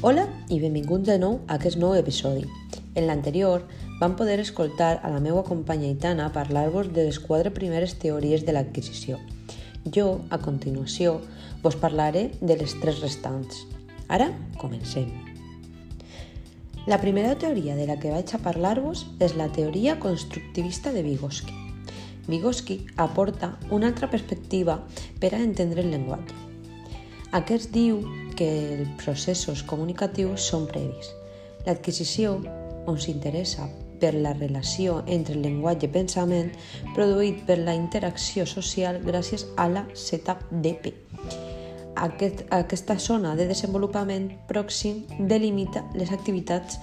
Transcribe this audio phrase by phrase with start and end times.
[0.00, 2.46] Hola i benvinguts de nou a aquest nou episodi.
[2.96, 3.66] En l'anterior
[3.98, 8.54] vam poder escoltar a la meva companya Itana parlar-vos de les quatre primeres teories de
[8.56, 9.18] l'adquisició.
[9.84, 11.18] Jo, a continuació,
[11.60, 13.58] vos parlaré de les tres restants.
[14.08, 15.12] Ara, comencem.
[16.88, 21.52] La primera teoria de la que vaig a parlar-vos és la teoria constructivista de Vygotsky.
[22.24, 24.80] Vygotsky aporta una altra perspectiva
[25.20, 26.46] per a entendre el llenguatge.
[27.36, 28.00] Aquest diu
[28.40, 28.48] que
[28.80, 31.12] els processos comunicatius són previs.
[31.66, 32.38] L'adquisició,
[32.88, 33.66] on s'interessa
[34.00, 36.48] per la relació entre el llenguatge i pensament
[36.96, 40.94] produït per la interacció social gràcies a la ZDP.
[42.00, 46.80] Aquest, aquesta zona de desenvolupament pròxim delimita les activitats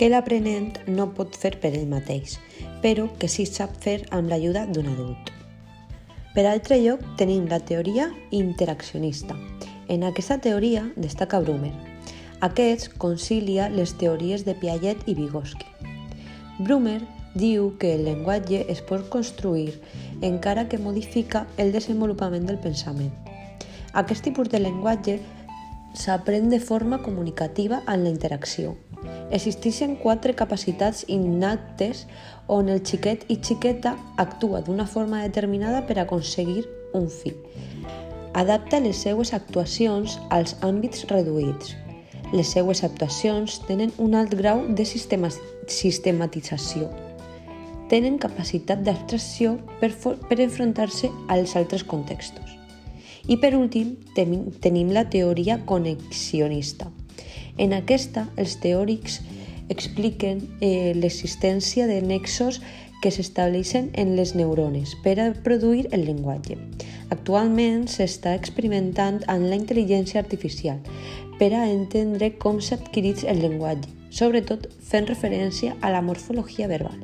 [0.00, 2.38] que l'aprenent no pot fer per ell mateix,
[2.80, 5.32] però que sí sap fer amb l'ajuda d'un adult.
[6.32, 9.36] Per altre lloc, tenim la teoria interaccionista,
[9.88, 11.72] en aquesta teoria destaca Brumer.
[12.40, 15.66] Aquest concilia les teories de Piaget i Vygotsky.
[16.58, 17.00] Brumer
[17.36, 19.78] diu que el llenguatge es pot construir
[20.20, 23.12] encara que modifica el desenvolupament del pensament.
[23.92, 25.18] Aquest tipus de llenguatge
[25.96, 28.74] s'aprèn de forma comunicativa en la interacció.
[29.30, 32.06] Existeixen quatre capacitats innates
[32.46, 37.34] on el xiquet i xiqueta actua d'una forma determinada per aconseguir un fi
[38.36, 41.72] adapta les seues actuacions als àmbits reduïts.
[42.36, 46.90] Les seues actuacions tenen un alt grau de sistematització.
[47.88, 52.52] Tenen capacitat d'abstracció per, per enfrontar-se als altres contextos.
[53.24, 56.92] I per últim, tenim la teoria connexionista.
[57.56, 59.22] En aquesta, els teòrics
[59.72, 62.60] expliquen eh, l'existència de nexos
[63.00, 66.60] que s'estableixen en les neurones per a produir el llenguatge.
[67.14, 70.80] Actualment s'està experimentant amb la intel·ligència artificial
[71.38, 76.98] per a entendre com s'adquireix el llenguatge, sobretot fent referència a la morfologia verbal.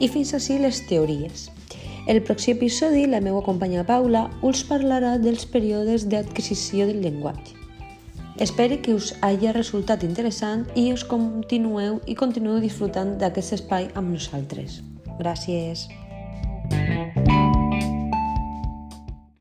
[0.00, 1.48] I fins així les teories.
[2.10, 7.56] El pròxim episodi, la meva companya Paula us parlarà dels períodes d'adquisició del llenguatge.
[8.44, 14.10] Espero que us hagi resultat interessant i us continueu i continueu disfrutant d'aquest espai amb
[14.18, 14.82] nosaltres.
[15.20, 15.86] Gràcies.